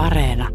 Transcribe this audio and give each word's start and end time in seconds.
Areena. 0.00 0.48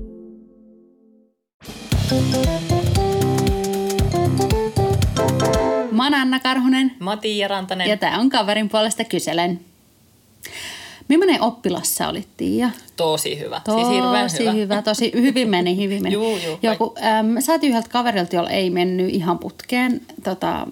Mä 5.92 6.04
oon 6.04 6.14
Anna 6.14 6.40
Karhunen 6.40 6.92
Mä 7.00 7.10
oon 7.10 7.20
Tiia 7.20 7.48
Rantanen. 7.48 7.90
ja 7.90 7.98
tää 7.98 8.18
on 8.20 8.30
kaverin 8.30 8.70
puolesta 8.70 9.04
kyselen. 9.04 9.60
Millainen 11.08 11.42
oppilas 11.42 11.96
sä 11.96 12.10
olit, 12.10 12.28
Tiia? 12.38 12.70
Tosi 12.98 13.40
hyvä. 13.40 13.62
Tosi 13.66 13.78
siis 13.78 13.90
hirveän 13.90 14.30
hyvä. 14.40 14.52
hyvä. 14.52 14.82
Tosi 14.82 15.12
hyvin 15.16 15.50
meni, 15.50 15.78
hyvin 15.84 16.04
meni. 16.04 16.14
Juu, 16.14 16.38
juu, 16.38 16.60
Joku, 16.62 16.96
äm, 17.20 17.36
saatiin 17.42 17.70
yhdeltä 17.70 17.90
kaverilta, 17.90 18.36
jolla 18.36 18.50
ei 18.50 18.70
mennyt 18.70 19.14
ihan 19.14 19.40
putkeen 19.40 20.02
tota, 20.24 20.68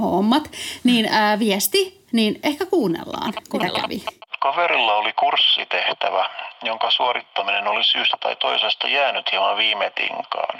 hommat, 0.00 0.50
niin 0.84 1.06
ää, 1.10 1.38
viesti, 1.38 2.04
niin 2.12 2.40
ehkä 2.42 2.66
kuunnellaan, 2.66 3.26
mitä 3.26 3.40
Kuunnellaan. 3.50 3.82
kävi. 3.82 4.04
Kaverilla 4.40 4.94
oli 4.94 5.12
kurssitehtävä, 5.12 6.28
jonka 6.62 6.90
suorittaminen 6.90 7.68
oli 7.68 7.84
syystä 7.84 8.16
tai 8.20 8.36
toisesta 8.36 8.88
jäänyt 8.88 9.32
hieman 9.32 9.56
viime 9.56 9.90
tinkaan. 9.90 10.58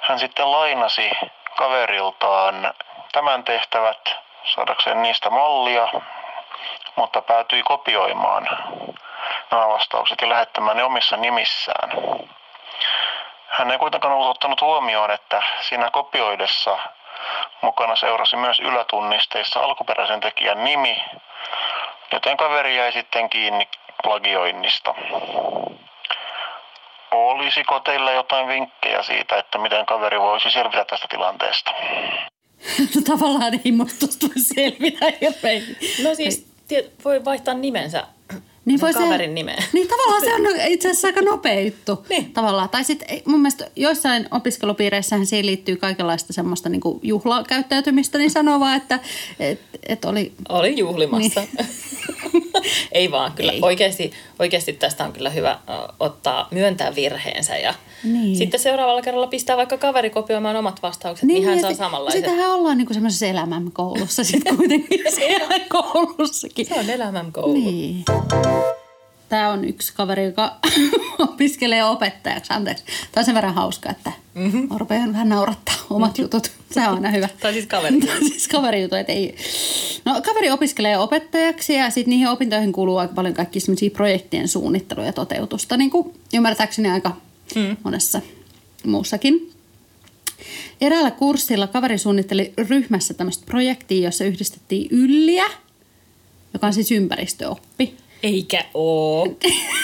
Hän 0.00 0.18
sitten 0.18 0.52
lainasi 0.52 1.10
kaveriltaan 1.56 2.74
tämän 3.12 3.44
tehtävät 3.44 4.14
saadakseen 4.44 5.02
niistä 5.02 5.30
mallia, 5.30 5.88
mutta 6.96 7.22
päätyi 7.22 7.62
kopioimaan 7.62 8.48
nämä 9.50 9.68
vastaukset 9.68 10.20
ja 10.20 10.28
lähettämään 10.28 10.76
ne 10.76 10.84
omissa 10.84 11.16
nimissään. 11.16 11.90
Hän 13.48 13.70
ei 13.70 13.78
kuitenkaan 13.78 14.14
ollut 14.14 14.30
ottanut 14.30 14.60
huomioon, 14.60 15.10
että 15.10 15.42
siinä 15.60 15.90
kopioidessa 15.90 16.78
mukana 17.60 17.96
seurasi 17.96 18.36
myös 18.36 18.60
ylätunnisteissa 18.60 19.60
alkuperäisen 19.60 20.20
tekijän 20.20 20.64
nimi, 20.64 21.04
joten 22.12 22.36
kaveri 22.36 22.76
jäi 22.76 22.92
sitten 22.92 23.30
kiinni 23.30 23.68
plagioinnista. 24.02 24.94
Olisiko 27.10 27.80
teillä 27.80 28.12
jotain 28.12 28.48
vinkkejä 28.48 29.02
siitä, 29.02 29.36
että 29.36 29.58
miten 29.58 29.86
kaveri 29.86 30.20
voisi 30.20 30.50
selvitä 30.50 30.84
tästä 30.84 31.06
tilanteesta? 31.10 31.70
Tavallaan 33.10 33.60
ei 33.64 33.72
musta 33.72 34.06
selvitä 34.54 35.06
hirveän. 35.20 35.62
No 36.04 36.14
siis 36.14 36.46
tie, 36.68 36.90
voi 37.04 37.24
vaihtaa 37.24 37.54
nimensä. 37.54 38.06
Niin 38.64 38.80
voi 38.80 38.92
se- 38.92 38.98
kaverin 38.98 39.34
nimeä. 39.34 39.62
Niin 39.72 39.88
tavallaan 39.88 40.22
se 40.22 40.34
on 40.34 40.60
itse 40.72 40.88
asiassa 40.90 41.08
aika 41.08 41.22
nopea 41.22 41.60
juttu. 41.60 42.06
Niin. 42.08 42.32
Tavallaan. 42.32 42.68
Tai 42.68 42.84
sitten 42.84 43.20
mun 43.24 43.40
mielestä 43.40 43.70
joissain 43.76 44.28
opiskelupiireissähän 44.30 45.26
siihen 45.26 45.46
liittyy 45.46 45.76
kaikenlaista 45.76 46.32
semmoista 46.32 46.68
niin 46.68 46.80
juhlakäyttäytymistä, 47.02 48.18
niin 48.18 48.30
sanoo 48.30 48.60
vaan, 48.60 48.76
että 48.76 48.98
et, 49.40 49.60
et 49.88 50.04
oli... 50.04 50.32
Oli 50.48 50.78
juhlimassa. 50.78 51.42
Ei 52.92 53.10
vaan, 53.10 53.32
kyllä. 53.32 53.52
Ei. 53.52 53.58
Oikeasti, 53.62 54.12
oikeasti 54.38 54.72
tästä 54.72 55.04
on 55.04 55.12
kyllä 55.12 55.30
hyvä 55.30 55.58
ottaa, 56.00 56.48
myöntää 56.50 56.94
virheensä 56.94 57.56
ja 57.56 57.74
Niin. 58.04 58.36
sitten 58.36 58.60
seuraavalla 58.60 59.02
kerralla 59.02 59.26
pistää 59.26 59.56
vaikka 59.56 59.78
kaveri 59.78 60.10
kopioimaan 60.10 60.56
omat 60.56 60.82
vastaukset, 60.82 61.26
niin, 61.26 61.34
niin 61.34 61.48
hän 61.48 61.60
saa 61.60 61.74
samanlaiset. 61.74 62.20
Sitähän 62.20 62.50
ollaan 62.50 62.78
niin 62.78 62.94
semmoisessa 62.94 63.26
elämänkoulussa 63.26 64.24
sitten 64.24 64.56
kuitenkin 64.58 65.00
siellä 65.14 65.60
koulussakin. 65.68 66.66
Se 66.66 66.74
on 66.74 66.90
elämän 66.90 67.32
koulu. 67.32 67.52
Niin. 67.52 68.04
Tämä 69.28 69.48
on 69.50 69.64
yksi 69.64 69.92
kaveri, 69.96 70.24
joka 70.24 70.52
opiskelee 71.18 71.84
opettajaksi. 71.84 72.52
Anteeksi. 72.52 72.84
Tämä 73.12 73.20
on 73.22 73.24
sen 73.24 73.34
verran 73.34 73.54
hauska, 73.54 73.90
että 73.90 74.12
mm-hmm. 74.38 74.68
mä 74.70 74.78
rupean 74.78 75.12
vähän 75.12 75.28
naurattaa 75.28 75.74
omat 75.90 76.18
jutut. 76.18 76.50
Se 76.70 76.80
on 76.80 76.94
aina 76.94 77.10
hyvä. 77.10 77.28
Tai 77.40 77.52
siis 77.52 77.66
kaveri. 77.66 78.00
Tai 78.00 78.18
siis 78.18 78.48
kaveri 78.48 78.82
jutut, 78.82 78.98
että 78.98 79.12
ei. 79.12 79.36
No 80.04 80.22
kaveri 80.22 80.50
opiskelee 80.50 80.98
opettajaksi 80.98 81.74
ja 81.74 81.90
sitten 81.90 82.10
niihin 82.10 82.28
opintoihin 82.28 82.72
kuuluu 82.72 82.96
aika 82.96 83.14
paljon 83.14 83.34
kaikki 83.34 83.60
semmoisia 83.60 83.90
projektien 83.90 84.48
suunnittelua 84.48 85.04
ja 85.04 85.12
toteutusta, 85.12 85.76
niin 85.76 85.90
kuin 85.90 86.14
ymmärtääkseni 86.34 86.90
aika 86.90 87.16
mm. 87.54 87.76
monessa 87.84 88.20
muussakin. 88.86 89.52
Eräällä 90.80 91.10
kurssilla 91.10 91.66
kaveri 91.66 91.98
suunnitteli 91.98 92.52
ryhmässä 92.68 93.14
tämmöistä 93.14 93.46
projektia, 93.46 94.04
jossa 94.04 94.24
yhdistettiin 94.24 94.88
ylliä, 94.90 95.44
joka 96.54 96.66
on 96.66 96.72
siis 96.72 96.92
ympäristöoppi. 96.92 97.94
Eikä 98.22 98.64
oo. 98.74 99.36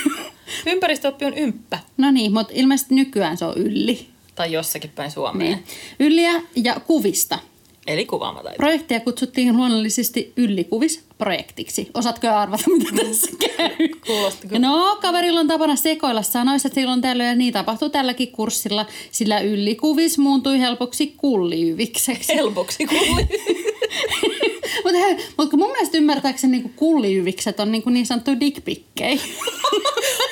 Ympäristöoppi 0.67 1.25
on 1.25 1.39
ymppä. 1.39 1.79
No 1.97 2.11
niin, 2.11 2.33
mutta 2.33 2.53
ilmeisesti 2.57 2.95
nykyään 2.95 3.37
se 3.37 3.45
on 3.45 3.57
ylli. 3.57 4.14
Tai 4.35 4.53
jossakin 4.53 4.91
päin 4.91 5.11
Suomeen. 5.11 5.51
Niin. 5.51 5.65
Ylliä 6.01 6.43
ja 6.57 6.81
kuvista. 6.87 7.39
Eli 7.87 8.07
kuvaamataito. 8.07 8.57
Projektia 8.57 9.01
kutsuttiin 9.01 9.57
luonnollisesti 9.57 10.33
yllikuvisprojektiksi. 10.37 11.91
Osaatko 11.95 12.29
arvata, 12.29 12.65
mitä 12.71 13.05
tässä 13.05 13.31
käy? 13.57 13.89
Kuulosti 14.07 14.49
kyllä. 14.49 14.69
No, 14.69 14.99
kaverilla 15.03 15.41
on 15.41 15.49
tapana 15.49 15.77
sekoilla 15.77 16.23
sanoissa 16.23 16.69
silloin 16.75 17.01
tällöin, 17.01 17.29
ja 17.29 17.35
niin 17.37 17.53
tapahtuu 17.53 17.89
tälläkin 17.91 18.33
kurssilla, 18.33 18.87
sillä 19.11 19.41
yllikuvis 19.41 20.19
muuntui 20.19 20.61
helpoksi 20.61 21.15
kulliyvikseksi. 21.17 22.35
Helpoksi 22.35 22.87
kulli. 22.87 23.29
Mutta 24.85 24.99
mut 25.37 25.53
mun 25.53 25.71
mielestä 25.73 25.99
ymmärtääkseni 25.99 26.51
niinku 26.51 26.71
kulliyvikset 26.77 27.61
on 27.61 27.73
niinku 27.73 27.91
niin 27.91 28.07
sanottu 28.07 28.41
dickpikkei. 28.41 29.21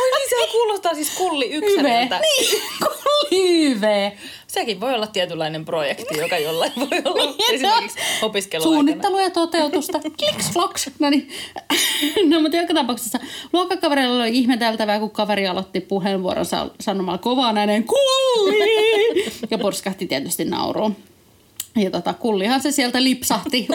Oi 0.00 0.10
niin, 0.18 0.28
se 0.28 0.52
kuulostaa 0.52 0.94
siis 0.94 1.10
kulli 1.18 1.50
yksilöltä. 1.50 2.20
Niin, 2.20 2.62
kullihyve. 3.32 4.12
Sekin 4.46 4.80
voi 4.80 4.94
olla 4.94 5.06
tietynlainen 5.06 5.64
projekti, 5.64 6.18
joka 6.18 6.38
jollain 6.38 6.72
voi 6.76 7.02
olla 7.04 7.32
Niin, 7.32 7.54
esimerkiksi 7.54 7.98
opiskeluaikana. 8.22 8.74
Suunnittelu 8.74 9.18
ja 9.18 9.30
toteutusta. 9.30 10.00
Kliks, 10.00 10.50
floks. 10.52 10.90
No 10.98 11.10
niin. 11.10 11.28
No 12.28 12.40
mutta 12.40 12.56
joka 12.56 12.74
tapauksessa 12.74 13.18
luokkakaverilla 13.52 14.22
oli 14.22 14.38
ihmeteltävää, 14.38 14.98
kun 14.98 15.10
kaveri 15.10 15.46
aloitti 15.46 15.80
puheenvuoronsa 15.80 16.70
sanomalla 16.80 17.18
kovaan 17.18 17.58
ääneen 17.58 17.84
kulli. 17.84 19.24
Ja 19.50 19.58
purskahti 19.58 20.06
tietysti 20.06 20.44
nauruun. 20.44 20.96
Ja 21.76 21.90
tota, 21.90 22.14
kullihan 22.14 22.62
se 22.62 22.70
sieltä 22.72 23.02
lipsahti 23.02 23.68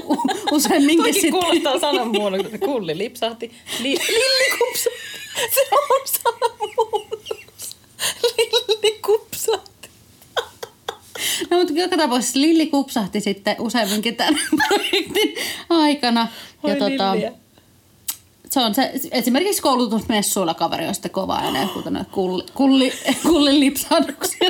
useamminkin 0.51 0.97
Toikin 0.97 1.22
sitten. 1.22 1.41
kuulostaa 1.41 1.79
sananmuunnos, 1.79 2.45
että 2.45 2.57
kulli 2.57 2.97
lipsahti. 2.97 3.51
Li, 3.79 3.97
lilli 4.09 4.57
kupsa. 4.57 4.89
Se 5.51 5.62
on 5.72 6.01
sananmuunnos. 6.06 7.78
Lilli 8.38 9.00
kupsahti. 9.06 9.89
No 11.50 11.57
mutta 11.57 11.67
joka 11.78 11.98
tapauksessa 11.98 12.40
Lilli 12.42 12.68
kupsahti 12.68 13.22
sitten 13.22 13.56
useamminkin 13.60 14.16
tämän 14.16 14.40
projektin 14.68 15.36
aikana. 15.70 16.28
Oi 16.64 16.72
ja 16.72 16.76
tota, 16.78 17.12
Lilliä. 17.14 17.32
se 18.50 18.60
on 18.60 18.76
se, 18.76 18.92
esimerkiksi 19.12 19.62
koulutusmessuilla 19.62 20.54
kaveri 20.54 20.88
on 20.88 20.94
sitten 20.96 21.12
kova 21.12 21.36
ääneen 21.36 21.70
huutanut 21.74 22.08
kulli, 22.12 22.44
kulli, 22.54 22.94
kullin 23.24 23.60
lipsahduksia. 23.60 24.50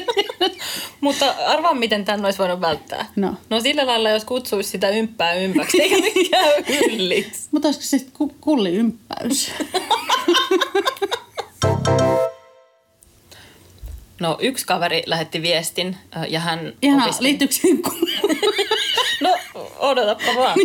Mutta 1.02 1.36
arvaa, 1.48 1.74
miten 1.74 2.06
tämän 2.06 2.26
olisi 2.26 2.40
voinut 2.40 2.62
välttää. 2.62 3.06
No. 3.16 3.34
No 3.50 3.60
sillä 3.60 3.88
lailla, 3.88 4.10
jos 4.10 4.26
kutsuisi 4.26 4.70
sitä 4.70 4.90
ympää 4.90 5.34
ympäksi, 5.34 5.82
eikä 5.82 5.96
mikään 5.96 6.50
ylliksi. 6.92 7.48
Mutta 7.52 7.68
olisiko 7.68 7.84
se 7.86 8.06
ku, 8.14 8.36
kulliympäys? 8.42 9.52
No 14.22 14.38
yksi 14.42 14.66
kaveri 14.66 15.04
lähetti 15.06 15.42
viestin 15.42 15.98
ja 16.28 16.40
hän 16.40 16.74
Ihan 16.82 17.02
opiskeli- 17.10 17.24
liittyykö? 17.24 17.90
No 19.22 19.36
odotappa 19.80 20.36
vaan. 20.36 20.58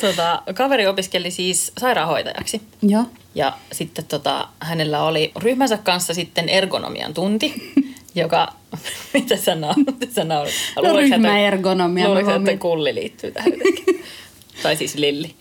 Tota, 0.00 0.42
kaveri 0.54 0.86
opiskeli 0.86 1.30
siis 1.30 1.72
sairaanhoitajaksi. 1.78 2.60
Joo. 2.82 3.04
Ja 3.34 3.52
sitten 3.72 4.04
tota, 4.04 4.48
hänellä 4.60 5.02
oli 5.02 5.32
ryhmänsä 5.36 5.76
kanssa 5.78 6.14
sitten 6.14 6.48
ergonomian 6.48 7.14
tunti, 7.14 7.72
joka... 8.14 8.52
Mitä 9.14 9.36
sä 9.36 9.54
naurat? 9.54 9.86
Mitä 10.00 10.14
sä 10.14 10.24
naurat? 10.24 10.52
No, 10.82 10.96
ryhmäergonomia, 10.96 12.04
mä 12.04 12.08
Luuletko, 12.08 12.32
että 12.32 12.56
kulli 12.56 12.94
liittyy 12.94 13.30
tähän 13.30 13.52
jotenkin? 13.52 14.04
tai 14.62 14.76
siis 14.76 14.94
Lilli. 14.94 15.34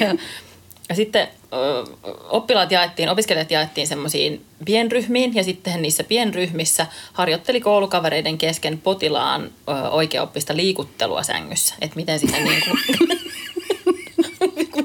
Ja, 0.00 0.16
ja 0.88 0.94
sitten 0.94 1.28
oppilaat 2.28 2.70
jaettiin, 2.70 3.08
opiskelijat 3.08 3.50
jaettiin 3.50 3.86
semmoisiin 3.86 4.44
pienryhmiin 4.64 5.34
ja 5.34 5.44
sitten 5.44 5.82
niissä 5.82 6.04
pienryhmissä 6.04 6.86
harjoitteli 7.12 7.60
koulukavereiden 7.60 8.38
kesken 8.38 8.78
potilaan 8.78 9.50
oikeaoppista 9.90 10.56
liikuttelua 10.56 11.22
sängyssä. 11.22 11.74
Että 11.80 11.96
miten 11.96 12.18
sitä 12.18 12.36
niin 12.36 12.62
kuin, 12.64 12.78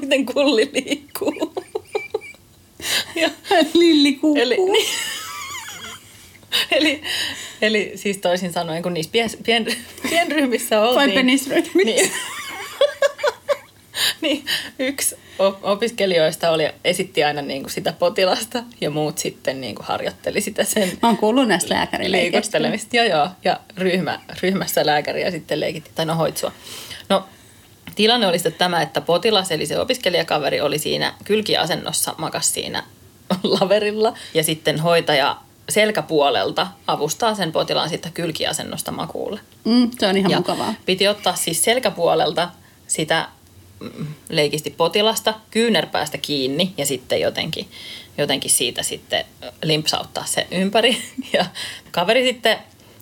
miten 0.00 0.26
kulli 0.26 0.70
liikkuu. 0.72 1.52
ja, 3.22 3.30
Lilli 3.74 4.12
kuukuu. 4.12 4.42
eli, 4.42 4.56
niin, 4.56 4.86
eli, 6.70 7.02
eli 7.62 7.92
siis 7.94 8.18
toisin 8.18 8.52
sanoen, 8.52 8.82
kun 8.82 8.94
niissä 8.94 9.12
pien, 9.12 9.30
pien, 9.44 9.66
pienryhmissä 10.10 10.80
oltiin... 10.80 10.96
Vai 10.96 11.12
penisryhmissä? 11.12 11.84
Niin, 11.84 12.10
niin 14.28 14.44
yksi 14.78 15.16
op- 15.38 15.58
opiskelijoista 15.64 16.50
oli, 16.50 16.70
esitti 16.84 17.24
aina 17.24 17.42
niin 17.42 17.62
kuin 17.62 17.70
sitä 17.72 17.92
potilasta 17.92 18.62
ja 18.80 18.90
muut 18.90 19.18
sitten 19.18 19.60
niin 19.60 19.74
kuin 19.74 19.86
harjoitteli 19.86 20.40
sitä 20.40 20.64
sen 20.64 20.88
Mä 21.02 21.08
oon 21.08 21.16
kuullut 21.16 21.48
näistä 21.48 21.74
lääkärileikeistä. 21.74 22.36
liikuttelemista. 22.36 22.96
Joo, 22.96 23.04
joo. 23.06 23.28
Ja 23.44 23.60
ryhmä, 23.76 24.20
ryhmässä 24.42 24.86
lääkäriä 24.86 25.30
sitten 25.30 25.60
leikitti, 25.60 25.90
tai 25.94 26.06
no 26.06 26.14
hoitsua. 26.14 26.52
No, 27.08 27.24
tilanne 27.94 28.26
oli 28.26 28.38
sitten 28.38 28.52
tämä, 28.58 28.82
että 28.82 29.00
potilas, 29.00 29.50
eli 29.52 29.66
se 29.66 29.78
opiskelijakaveri, 29.80 30.60
oli 30.60 30.78
siinä 30.78 31.14
kylkiasennossa, 31.24 32.14
makas 32.18 32.54
siinä 32.54 32.84
laverilla 33.60 34.14
ja 34.34 34.44
sitten 34.44 34.78
hoitaja 34.80 35.36
selkäpuolelta 35.68 36.66
avustaa 36.86 37.34
sen 37.34 37.52
potilaan 37.52 37.88
sitten 37.88 38.12
kylkiasennosta 38.12 38.92
makuulle. 38.92 39.40
Mm, 39.64 39.90
se 39.98 40.06
on 40.06 40.16
ihan 40.16 40.30
Ja 40.30 40.36
mukavaa. 40.38 40.74
piti 40.86 41.08
ottaa 41.08 41.34
siis 41.36 41.64
selkäpuolelta 41.64 42.48
sitä 42.86 43.28
leikisti 44.28 44.70
potilasta 44.70 45.34
kyynärpäästä 45.50 46.18
kiinni 46.18 46.72
ja 46.76 46.86
sitten 46.86 47.20
jotenkin, 47.20 47.68
jotenkin 48.18 48.50
siitä 48.50 48.82
sitten 48.82 49.24
limpsauttaa 49.62 50.24
se 50.24 50.46
ympäri. 50.50 50.96
Ja 51.32 51.46
kaveri 51.90 52.24
sitten 52.24 52.58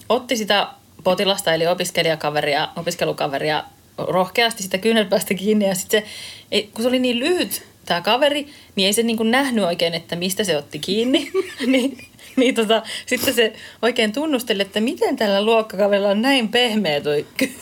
otti 0.09 0.37
sitä 0.37 0.69
potilasta 1.05 1.55
eli 1.55 1.67
opiskelijakaveria, 1.67 2.69
opiskelukaveria 2.77 3.65
rohkeasti 3.99 4.63
sitä 4.63 4.79
kyynärpäästä 4.79 5.35
kiinni 5.35 5.69
ja 5.69 5.75
sitten 5.75 6.03
se, 6.51 6.63
kun 6.63 6.83
se 6.83 6.89
oli 6.89 6.99
niin 6.99 7.19
lyhyt 7.19 7.63
tämä 7.87 8.01
kaveri, 8.01 8.47
niin 8.77 8.87
ei 8.87 8.93
se 8.93 9.03
niin 9.03 9.17
kuin 9.17 9.31
nähnyt 9.31 9.65
oikein, 9.65 9.95
että 9.95 10.17
mistä 10.17 10.45
se 10.45 10.57
otti 10.57 10.79
kiinni. 10.79 11.31
niin, 11.67 11.99
niin 12.37 12.55
tota, 12.55 12.83
sitten 13.07 13.35
se 13.35 13.53
oikein 13.83 14.13
tunnusteli, 14.13 14.63
että 14.63 14.81
miten 14.81 15.17
tällä 15.17 15.45
luokkakaverilla 15.45 16.09
on 16.09 16.23
näin 16.23 16.49
pehmeä 16.49 17.01
toi 17.01 17.27
ky- 17.37 17.55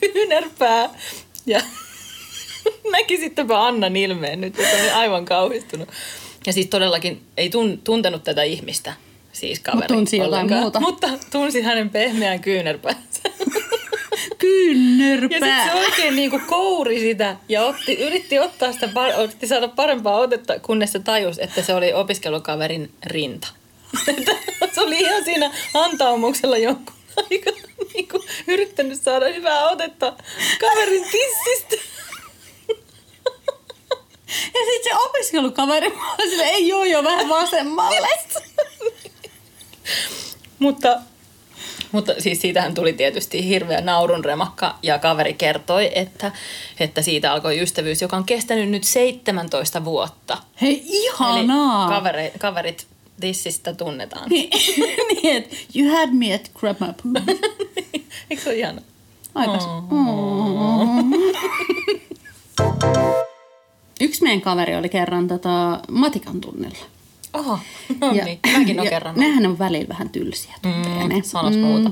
kyynärpää. 0.00 0.90
Ja 1.46 1.60
näki 2.92 3.16
sittenpä 3.16 3.66
Annan 3.66 3.96
ilmeen 3.96 4.40
nyt, 4.40 4.60
että 4.60 4.76
oli 4.76 4.90
aivan 4.90 5.24
kauhistunut. 5.24 5.88
Ja 6.46 6.52
siis 6.52 6.66
todellakin 6.66 7.22
ei 7.36 7.50
tun, 7.50 7.78
tuntenut 7.84 8.24
tätä 8.24 8.42
ihmistä, 8.42 8.92
siis 9.32 9.60
kaveri. 9.60 9.80
Mut 9.80 9.86
tunsi 9.86 10.16
jotain 10.16 10.52
muuta. 10.52 10.80
Mutta 10.80 11.08
tunsi 11.32 11.62
hänen 11.62 11.90
pehmeän 11.90 12.40
kyynärpäänsä. 12.40 13.20
Ja 14.30 14.36
Kynnärpää. 14.38 15.38
sitten 15.38 15.64
se 15.64 15.86
oikein 15.86 16.16
niinku 16.16 16.40
kouri 16.46 17.00
sitä 17.00 17.36
ja 17.48 17.64
otti, 17.64 17.94
yritti 17.94 18.38
ottaa 18.38 18.72
sitä, 18.72 18.88
yritti 19.22 19.46
saada 19.46 19.68
parempaa 19.68 20.16
otetta, 20.16 20.58
kunnes 20.58 20.92
se 20.92 20.98
tajusi, 20.98 21.42
että 21.42 21.62
se 21.62 21.74
oli 21.74 21.92
opiskelukaverin 21.92 22.90
rinta. 23.06 23.48
Se 24.72 24.80
oli 24.80 24.98
ihan 24.98 25.24
siinä 25.24 25.50
antaumuksella 25.74 26.58
jonkun 26.58 26.94
aika 27.16 27.50
niinku, 27.94 28.24
yrittänyt 28.46 29.02
saada 29.02 29.26
hyvää 29.28 29.68
otetta 29.68 30.12
kaverin 30.60 31.02
tissistä. 31.02 31.89
Ja 34.60 34.66
sitten 34.72 34.92
se 34.92 34.98
opiskelukaveri 35.04 35.86
oli 36.18 36.30
sille, 36.30 36.44
ei 36.44 36.68
joo 36.68 36.84
jo 36.84 37.04
vähän 37.04 37.28
vasemmalle. 37.28 38.08
Mutta, 40.58 41.00
mutta 41.92 42.12
siis 42.18 42.40
siitähän 42.40 42.74
tuli 42.74 42.92
tietysti 42.92 43.48
hirveä 43.48 43.80
naurun 43.80 44.24
remakka 44.24 44.78
ja 44.82 44.98
kaveri 44.98 45.34
kertoi, 45.34 45.90
että, 45.94 46.32
että 46.80 47.02
siitä 47.02 47.32
alkoi 47.32 47.60
ystävyys, 47.60 48.02
joka 48.02 48.16
on 48.16 48.24
kestänyt 48.24 48.68
nyt 48.68 48.84
17 48.84 49.84
vuotta. 49.84 50.38
Hei, 50.62 50.82
ihanaa. 50.84 51.84
Eli 51.86 51.94
kaveri, 51.94 52.32
kaverit 52.38 52.86
tissistä 53.20 53.74
tunnetaan. 53.74 54.28
niin, 54.30 54.50
niin, 55.22 55.36
että 55.36 55.56
you 55.76 55.96
had 55.96 56.08
me 56.12 56.34
at 56.34 56.50
grammar 56.54 56.94
pool. 57.02 57.14
Eikö 58.30 58.42
se 58.42 58.48
ole 58.48 58.58
ihana? 58.58 58.82
Aikas. 59.34 59.64
Mm. 59.90 61.10
Yksi 64.10 64.22
meidän 64.22 64.40
kaveri 64.40 64.76
oli 64.76 64.88
kerran 64.88 65.28
tota, 65.28 65.80
matikan 65.90 66.40
tunnilla. 66.40 66.84
Oho, 67.32 67.58
no 68.00 68.12
niin, 68.12 68.38
mäkin 68.52 68.80
olen 68.80 68.84
ja 68.84 68.90
kerran. 68.90 69.14
Nehän 69.16 69.46
on 69.46 69.58
välillä 69.58 69.88
vähän 69.88 70.10
tylsiä 70.10 70.54
tunteja. 70.62 71.04
Mm, 71.04 71.08
ne. 71.08 71.22
sanos 71.22 71.56
muuta. 71.56 71.90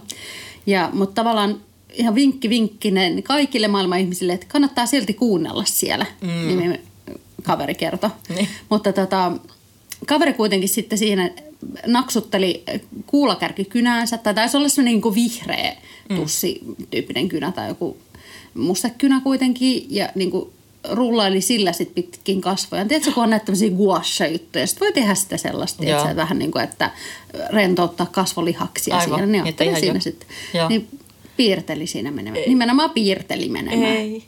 Ja, 0.67 0.91
mutta 0.93 1.15
tavallaan 1.15 1.61
ihan 1.93 2.15
vinkki 2.15 2.49
vinkkinen 2.49 3.23
kaikille 3.23 3.69
maailman 3.69 3.99
ihmisille, 3.99 4.33
että 4.33 4.47
kannattaa 4.47 4.87
silti 4.87 5.15
kuunnella 5.15 5.65
siellä, 5.65 6.07
mm. 6.21 6.59
niin 6.59 6.79
kaveri 7.43 7.75
kertoi. 7.75 8.11
Niin. 8.29 8.49
Mutta 8.69 8.93
tota, 8.93 9.33
kaveri 10.07 10.33
kuitenkin 10.33 10.69
sitten 10.69 10.99
siinä 10.99 11.31
naksutteli 11.87 12.65
kuulakärkikynäänsä, 13.07 14.19
tai 14.19 14.35
taisi 14.35 14.57
olla 14.57 14.69
semmoinen 14.69 14.93
niin 14.93 15.03
kuin 15.03 15.15
vihreä 15.15 15.77
tussi-tyyppinen 16.17 17.29
kynä 17.29 17.53
tai 17.53 17.69
joku 17.69 17.97
mustekynä 18.55 19.21
kuitenkin, 19.21 19.87
ja 19.91 20.09
niin 20.15 20.31
kuin 20.31 20.53
rullaili 20.91 21.41
sillä 21.41 21.73
sit 21.73 21.95
pitkin 21.95 22.41
kasvoja. 22.41 22.85
Tiedätkö, 22.85 23.13
kun 23.13 23.23
on 23.23 23.31
näitä 23.31 23.47
tämmöisiä 23.47 23.71
guasha-juttuja, 23.71 24.67
sit 24.67 24.81
voi 24.81 24.93
tehdä 24.93 25.15
sitä 25.15 25.37
sellaista, 25.37 25.83
tiedätkö, 25.83 26.17
vähän 26.17 26.39
niin 26.39 26.51
kuin, 26.51 26.65
että 26.65 26.91
rentouttaa 27.51 28.07
kasvolihaksia 28.07 28.97
Aivan, 28.97 29.19
siinä. 29.19 29.33
Niin 29.33 29.49
otteli 29.49 29.69
ihan 29.69 29.81
siinä 29.81 30.01
sitten. 30.01 30.29
Niin 30.69 30.89
piirteli 31.37 31.87
siinä 31.87 32.11
menemään. 32.11 32.45
Nimenomaan 32.47 32.91
piirteli 32.91 33.49
menemään. 33.49 33.97
Ei. 33.97 34.25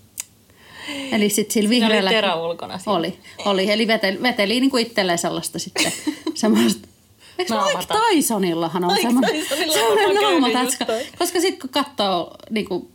Eli 1.12 1.28
sitten 1.30 1.54
sillä 1.54 1.68
Siinä 1.68 1.86
oli 1.86 1.94
vihreällä... 1.94 2.10
terä 2.10 2.34
ulkona 2.34 2.78
siinä. 2.78 2.92
Oli, 2.92 3.18
oli. 3.44 3.70
Eli 3.70 3.86
veteli, 3.86 4.22
veteli 4.22 4.60
niin 4.60 4.70
kuin 4.70 4.86
itselleen 4.86 5.18
sellaista 5.18 5.58
sitten 5.58 5.92
semmoista... 6.34 6.88
Eikö 7.38 7.54
Mike. 7.54 7.94
Tysonillahan 8.14 8.84
on 8.84 8.92
Mike 8.92 9.02
semmoinen, 9.02 9.46
Tysonilla 9.48 10.20
semmoinen. 10.20 10.66
Koska 11.18 11.40
sitten 11.40 11.60
kun 11.60 11.70
katsoo 11.70 12.34
niin 12.50 12.68
kuin 12.68 12.88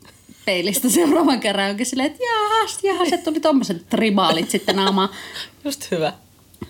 peilistä 0.46 0.90
seuraavan 1.00 1.40
kerran 1.40 1.70
onkin 1.70 1.86
silleen, 1.86 2.12
että 2.12 2.24
jahas, 2.24 2.80
jahas, 2.84 3.08
että 3.14 3.24
tuli 3.32 3.40
tommoset 3.40 3.90
tribaalit 3.90 4.50
sitten 4.50 4.76
naamaan. 4.76 5.10
Just 5.66 5.92
hyvä. 5.92 6.14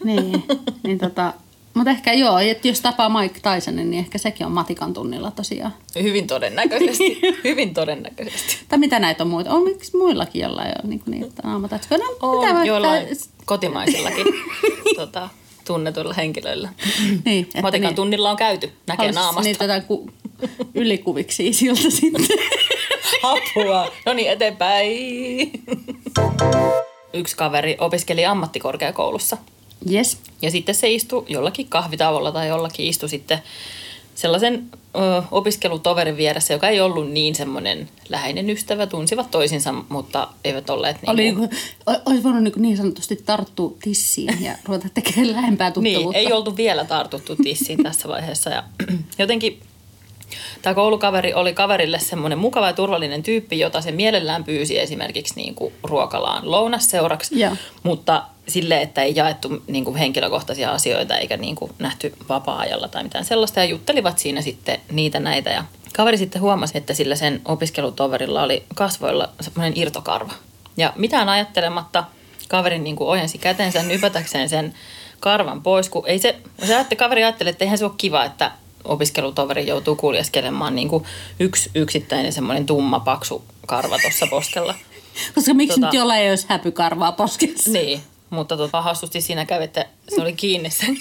Niin, 0.04 0.44
niin 0.84 0.98
tota, 1.00 1.34
mutta 1.74 1.92
ehkä 1.92 2.14
joo, 2.14 2.40
että 2.40 2.68
jos 2.68 2.82
tapaa 2.82 3.10
Mike 3.22 3.40
Tysonin, 3.40 3.92
niin 3.92 4.00
ehkä 4.00 4.18
sekin 4.18 4.46
on 4.46 4.52
matikan 4.52 4.94
tunnilla 4.94 5.32
tosiaan. 5.32 5.74
Hyvin 6.02 6.28
todennäköisesti. 6.28 7.20
Hyvin 7.44 7.74
todennäköisesti. 7.74 8.58
Tai 8.70 8.80
mitä 8.80 9.00
näitä 9.00 9.24
on 9.24 9.30
muita? 9.30 9.52
On 9.54 9.64
miksi 9.64 9.98
muillakin 9.98 10.42
jollain 10.42 10.72
on 10.84 10.90
niin 10.90 11.02
niitä 11.06 11.42
naamatatskoja? 11.44 11.98
No, 11.98 12.06
mitä 12.14 12.26
On 12.26 12.38
vaikka- 12.42 12.66
joillain 12.66 13.08
kotimaisillakin 13.46 14.26
tota, 14.96 15.30
tunnetuilla 15.68 16.14
henkilöillä. 16.14 16.70
Niin, 17.26 17.48
Matikan 17.62 17.88
niin. 17.88 17.96
tunnilla 17.96 18.32
on 18.32 18.38
käyty, 18.38 18.68
näkee 18.88 18.96
Haluaisi 18.98 19.20
naamasta. 19.20 19.42
niitä 19.50 19.64
jotain 19.64 19.84
ku, 19.84 20.10
ylikuviksi 20.76 21.54
siltä 21.54 21.90
sitten. 21.90 22.26
Apua. 23.32 23.92
No 24.06 24.14
niin, 24.14 24.32
eteenpäin. 24.32 25.52
Yksi 27.14 27.36
kaveri 27.38 27.78
opiskeli 27.80 28.26
ammattikorkeakoulussa. 28.26 29.38
Yes. 29.92 30.18
Ja 30.42 30.52
sitten 30.52 30.76
se 30.76 30.90
istui 30.92 31.26
jollakin 31.28 31.68
kahvitauolla 31.68 32.32
tai 32.32 32.48
jollakin 32.48 32.86
istui 32.88 33.10
sitten 33.10 33.40
sellaisen 34.16 34.70
ö, 34.96 35.24
opiskelutoverin 35.32 36.18
vieressä, 36.18 36.54
joka 36.54 36.70
ei 36.70 36.82
ollut 36.82 37.12
niin 37.12 37.36
semmoinen 37.36 37.90
läheinen 38.10 38.50
ystävä. 38.50 38.88
Tunsivat 38.88 39.32
toisinsa, 39.32 39.74
mutta 39.90 40.28
eivät 40.44 40.70
olleet 40.70 41.02
niin 41.02 41.10
Oli, 41.10 41.32
kuin, 41.32 41.50
niinku, 41.50 42.02
olisi 42.06 42.24
voinut 42.24 42.44
niin, 42.44 42.54
niin 42.62 42.78
sanotusti 42.78 43.16
tarttua 43.26 43.74
tissiin 43.84 44.44
ja 44.44 44.56
ruveta 44.66 44.88
tekemään 44.94 45.32
lähempää 45.32 45.68
Niin, 45.70 45.74
tuttavuutta. 45.94 46.20
ei 46.20 46.34
oltu 46.34 46.58
vielä 46.58 46.86
tartuttu 46.86 47.36
tissiin 47.36 47.84
tässä 47.84 48.08
vaiheessa. 48.08 48.50
Ja 48.50 48.64
jotenkin 49.20 49.60
tämä 50.62 50.74
koulukaveri 50.74 51.34
oli 51.34 51.54
kaverille 51.54 52.00
semmoinen 52.00 52.38
mukava 52.38 52.68
ja 52.68 52.74
turvallinen 52.74 53.24
tyyppi, 53.24 53.60
jota 53.60 53.82
se 53.82 53.92
mielellään 53.92 54.44
pyysi 54.44 54.80
esimerkiksi 54.80 55.34
niin 55.36 55.56
kuin 55.56 55.74
ruokalaan 55.84 56.52
lounasseuraksi. 56.52 57.40
Joo. 57.40 57.56
Mutta 57.84 58.24
sille, 58.48 58.82
että 58.82 59.02
ei 59.02 59.16
jaettu 59.16 59.64
niin 59.68 59.86
kuin 59.86 59.96
henkilökohtaisia 59.96 60.72
asioita 60.72 61.18
eikä 61.18 61.38
niin 61.38 61.56
kuin 61.56 61.72
nähty 61.80 62.14
vapaa-ajalla 62.30 62.88
tai 62.88 63.04
mitään 63.04 63.26
sellaista. 63.26 63.60
Ja 63.60 63.66
juttelivat 63.66 64.20
siinä 64.20 64.42
sitten 64.42 64.80
niitä 64.92 65.20
näitä. 65.20 65.50
Ja 65.50 65.64
kaveri 65.94 66.18
sitten 66.18 66.42
huomasi, 66.42 66.78
että 66.78 66.94
sillä 66.94 67.16
sen 67.16 67.42
opiskelutoverilla 67.46 68.44
oli 68.44 68.64
kasvoilla 68.76 69.30
semmoinen 69.42 69.74
irtokarva. 69.76 70.34
Ja 70.78 70.94
mitään 70.96 71.30
ajattelematta 71.30 72.04
kaveri 72.48 72.80
niin 72.80 72.96
kuin 72.96 73.08
ojensi 73.08 73.38
kätensä 73.38 73.84
nypätäkseen 73.84 74.50
sen 74.50 74.74
karvan 75.20 75.64
pois, 75.64 75.90
kun 75.90 76.04
ei 76.08 76.20
se, 76.20 76.36
se 76.66 76.76
ajatteli, 76.76 76.98
kaveri 76.98 77.24
ajatteli, 77.24 77.50
että 77.50 77.64
eihän 77.64 77.78
se 77.78 77.86
ole 77.86 77.94
kiva, 77.98 78.26
että 78.26 78.52
opiskelutoveri 78.86 79.68
joutuu 79.68 79.96
kuljeskelemaan 79.96 80.76
niin 80.76 80.90
kuin 80.90 81.04
yksi 81.40 81.70
yksittäinen 81.76 82.34
semmoinen 82.34 82.66
tumma, 82.66 83.00
paksu 83.00 83.44
karva 83.68 84.00
tuossa 84.00 84.28
poskella. 84.28 84.76
Koska 85.36 85.54
miksi 85.54 85.78
Tota- 85.80 85.86
nyt 85.86 85.94
jollain 85.94 86.22
ei 86.24 86.30
olisi 86.30 86.46
häpykarvaa 86.50 87.12
poskessa? 87.12 87.72
Niin, 87.72 88.02
mutta 88.30 88.58
tota, 88.58 88.82
hassusti 88.82 89.22
siinä 89.22 89.46
kävi, 89.46 89.64
että 89.64 89.86
se 90.16 90.22
oli 90.22 90.34
kiinni 90.34 90.70
sen, 90.72 90.98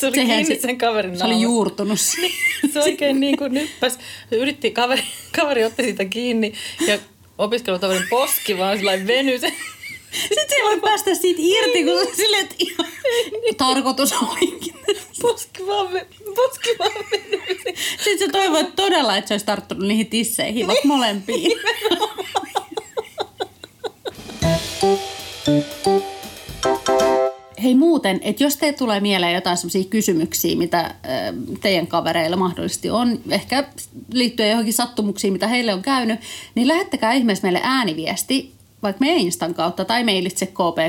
se 0.00 0.06
oli 0.06 0.14
Sehän 0.14 0.36
kiinni 0.36 0.54
se- 0.56 0.60
sen 0.60 0.78
kaverin 0.78 1.18
Se 1.18 1.24
oli 1.24 1.32
naamassa. 1.32 1.42
juurtunut 1.52 2.00
siihen. 2.00 2.30
Se 2.72 2.80
oikein 2.80 3.20
niin 3.20 3.36
kuin 3.36 3.54
nyppäs. 3.54 3.98
Yritti, 4.30 4.70
kaveri, 4.70 5.02
kaveri 5.36 5.64
otti 5.64 5.82
sitä 5.82 6.04
kiinni 6.04 6.52
ja 6.86 6.98
opiskelutoverin 7.38 8.08
poski 8.10 8.58
vaan 8.58 8.78
sillä 8.78 9.06
venyi 9.06 9.38
sen. 9.38 9.52
Sitten 10.12 10.48
se 10.48 10.56
voi 10.64 10.80
päästä 10.80 11.14
siitä 11.14 11.40
irti, 11.42 11.84
kun 11.84 11.98
se 12.10 12.16
silleen, 12.16 12.42
että 12.44 12.54
ihan 12.58 12.86
tarkoitus 13.56 14.12
olikin. 14.12 14.74
Poski 15.22 15.66
vaan, 15.66 15.86
poski 16.36 16.70
vaan. 16.78 16.92
Sitten 18.08 18.28
se 18.28 18.32
toivoi 18.32 18.64
todella, 18.76 19.16
että 19.16 19.28
se 19.28 19.34
olisi 19.34 19.46
tarttunut 19.46 19.88
niihin 19.88 20.06
tisseihin, 20.06 20.66
vaikka 20.66 20.88
molempiin. 20.88 21.52
Hei 27.62 27.74
muuten, 27.74 28.20
että 28.22 28.44
jos 28.44 28.56
teille 28.56 28.78
tulee 28.78 29.00
mieleen 29.00 29.34
jotain 29.34 29.56
sellaisia 29.56 29.84
kysymyksiä, 29.84 30.56
mitä 30.56 30.94
teidän 31.60 31.86
kavereilla 31.86 32.36
mahdollisesti 32.36 32.90
on, 32.90 33.20
ehkä 33.30 33.64
liittyen 34.12 34.50
johonkin 34.50 34.74
sattumuksiin, 34.74 35.32
mitä 35.32 35.48
heille 35.48 35.74
on 35.74 35.82
käynyt, 35.82 36.20
niin 36.54 36.68
lähettäkää 36.68 37.12
ihmeessä 37.12 37.42
meille 37.42 37.60
ääniviesti 37.62 38.57
vaikka 38.82 39.00
meidän 39.00 39.18
Instan 39.18 39.54
kautta 39.54 39.84
tai 39.84 40.04
mailitse 40.04 40.46
kpk.yle.fi 40.46 40.84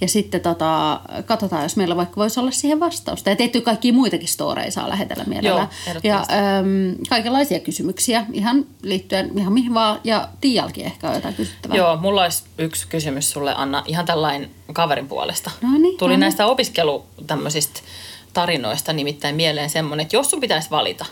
ja 0.00 0.08
sitten 0.08 0.40
tota, 0.40 1.00
katsotaan, 1.24 1.62
jos 1.62 1.76
meillä 1.76 1.96
vaikka 1.96 2.16
voisi 2.16 2.40
olla 2.40 2.50
siihen 2.50 2.80
vastausta. 2.80 3.30
Ja 3.30 3.36
tietty 3.36 3.60
kaikki 3.60 3.92
muitakin 3.92 4.28
storeja 4.28 4.70
saa 4.70 4.88
lähetellä 4.88 5.24
mielellään. 5.24 5.68
Joo, 5.86 6.00
ja 6.04 6.16
äm, 6.18 6.96
kaikenlaisia 7.08 7.60
kysymyksiä 7.60 8.26
ihan 8.32 8.66
liittyen 8.82 9.38
ihan 9.38 9.52
mihin 9.52 9.74
vaan. 9.74 10.00
Ja 10.04 10.28
Tiialkin 10.40 10.84
ehkä 10.86 11.08
on 11.08 11.14
jotain 11.14 11.34
kysyttävää. 11.34 11.76
Joo, 11.76 11.96
mulla 11.96 12.22
olisi 12.22 12.42
yksi 12.58 12.86
kysymys 12.88 13.30
sulle, 13.30 13.54
Anna, 13.54 13.82
ihan 13.86 14.06
tällainen 14.06 14.50
kaverin 14.72 15.08
puolesta. 15.08 15.50
No 15.62 15.78
niin, 15.78 15.98
Tuli 15.98 16.08
no 16.08 16.12
niin. 16.12 16.20
näistä 16.20 16.46
opiskelu 16.46 17.04
tämmöisistä 17.26 17.80
tarinoista 18.32 18.92
nimittäin 18.92 19.34
mieleen 19.34 19.70
semmoinen, 19.70 20.04
että 20.04 20.16
jos 20.16 20.30
sun 20.30 20.40
pitäisi 20.40 20.70
valita, 20.70 21.06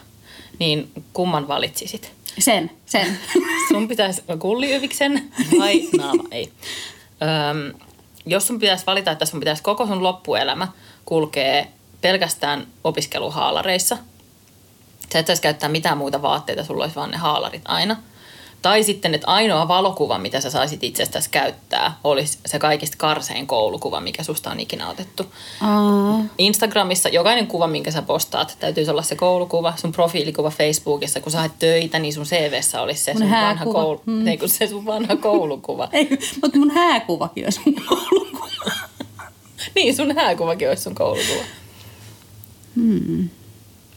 niin 0.58 0.90
kumman 1.12 1.48
valitsisit? 1.48 2.12
Sen, 2.38 2.70
sen. 2.86 3.18
Sun 3.68 3.88
pitäisi 3.88 4.22
kulliyviksen 4.38 5.32
vai 5.58 5.88
naama? 5.98 6.24
Ei. 6.30 6.52
Öm, 7.50 7.74
jos 8.26 8.46
sun 8.46 8.58
pitäisi 8.58 8.86
valita, 8.86 9.10
että 9.10 9.24
sun 9.24 9.40
pitäisi 9.40 9.62
koko 9.62 9.86
sun 9.86 10.02
loppuelämä 10.02 10.68
kulkee 11.04 11.72
pelkästään 12.00 12.66
opiskeluhaalareissa, 12.84 13.98
sä 15.12 15.18
et 15.18 15.26
saisi 15.26 15.42
käyttää 15.42 15.68
mitään 15.68 15.98
muuta 15.98 16.22
vaatteita, 16.22 16.64
sulla 16.64 16.84
olisi 16.84 16.96
vaan 16.96 17.10
ne 17.10 17.16
haalarit 17.16 17.62
aina. 17.64 17.96
Tai 18.62 18.82
sitten, 18.82 19.14
että 19.14 19.26
ainoa 19.26 19.68
valokuva, 19.68 20.18
mitä 20.18 20.40
sä 20.40 20.50
saisit 20.50 20.84
itsestäsi 20.84 21.30
käyttää, 21.30 21.96
olisi 22.04 22.38
se 22.46 22.58
kaikista 22.58 22.96
karsein 22.98 23.46
koulukuva, 23.46 24.00
mikä 24.00 24.22
susta 24.22 24.50
on 24.50 24.60
ikinä 24.60 24.88
otettu. 24.88 25.26
Aa, 25.60 26.20
Instagramissa 26.38 27.08
jokainen 27.08 27.46
kuva, 27.46 27.66
minkä 27.66 27.90
sä 27.90 28.02
postaat, 28.02 28.56
täytyisi 28.60 28.90
olla 28.90 29.02
se 29.02 29.16
koulukuva. 29.16 29.72
Sun 29.76 29.92
profiilikuva 29.92 30.50
Facebookissa, 30.50 31.20
kun 31.20 31.32
sä 31.32 31.38
haet 31.38 31.52
töitä, 31.58 31.98
niin 31.98 32.12
sun 32.14 32.24
CVssä 32.24 32.82
olisi 32.82 33.04
se 33.04 33.12
Mun 33.12 33.22
sun 33.22 33.30
vanha, 33.30 33.54
hääkuva. 33.54 33.80
koulu, 33.82 34.02
mm. 34.06 34.26
ei, 34.26 34.38
kun 34.38 34.48
se 34.48 34.66
sun 34.66 34.86
vanha 34.86 35.16
koulukuva. 35.16 35.88
ei, 35.92 36.08
mutta 36.42 36.58
mun 36.58 36.70
hääkuvakin 36.70 37.44
olisi 37.46 37.60
mun 37.66 37.74
koulukuva. 37.88 38.74
niin, 39.74 39.96
sun 39.96 40.14
hääkuvakin 40.14 40.68
olisi 40.68 40.82
sun 40.82 40.94
koulukuva. 40.94 41.44
Hmm. 42.74 43.28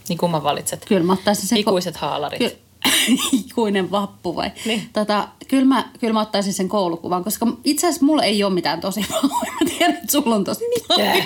Niin 0.08 0.18
kumman 0.18 0.42
valitset? 0.42 0.84
Kyllä 0.84 1.02
mä 1.06 1.12
ottaisin 1.12 1.56
ko- 1.56 1.60
Ikuiset 1.60 1.96
haalarit. 1.96 2.38
Ky- 2.38 2.58
Niin, 3.08 3.18
ikuinen 3.32 3.90
vappu 3.90 4.36
vai? 4.36 4.50
Niin. 4.64 4.88
Tota, 4.92 5.28
kyllä, 5.48 5.64
mä, 5.64 5.88
kyllä 6.00 6.12
mä 6.12 6.20
ottaisin 6.20 6.52
sen 6.52 6.68
koulukuvan, 6.68 7.24
koska 7.24 7.46
itse 7.64 7.86
asiassa 7.86 8.06
mulla 8.06 8.22
ei 8.22 8.44
ole 8.44 8.54
mitään 8.54 8.80
tosi 8.80 9.06
valoja. 9.10 9.52
Mä 9.60 9.70
tiedän, 9.70 9.96
että 9.96 10.12
sulla 10.12 10.34
on 10.34 10.44
tosi 10.44 10.64
paljon. 10.88 11.24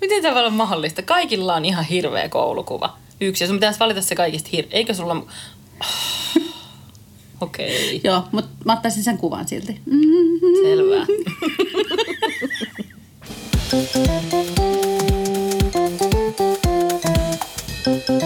Miten 0.00 0.22
tämä 0.22 0.46
on 0.46 0.52
mahdollista? 0.52 1.02
Kaikilla 1.02 1.54
on 1.54 1.64
ihan 1.64 1.84
hirveä 1.84 2.28
koulukuva. 2.28 2.96
Yksi, 3.20 3.44
ja 3.44 3.48
sun 3.48 3.56
pitäisi 3.56 3.80
valita 3.80 4.02
se 4.02 4.14
kaikista 4.14 4.48
hir... 4.52 4.64
Eikö 4.70 4.94
sulla... 4.94 5.26
Ah. 5.80 6.20
Okei. 7.40 7.96
Okay. 7.96 8.00
Joo, 8.10 8.24
mutta 8.32 8.50
mä 8.64 8.72
ottaisin 8.72 9.04
sen 9.04 9.18
kuvan 9.18 9.48
silti. 9.48 9.80
Mm-hmm. 9.86 10.56
Selvä. 10.62 11.06
Selvä. 13.70 14.10